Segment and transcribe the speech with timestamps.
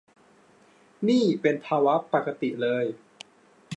[1.07, 2.85] นี่เป็นภาวะปกติเลย